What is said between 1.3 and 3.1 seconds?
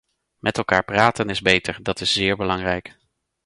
beter, dat is zeer belangrijk.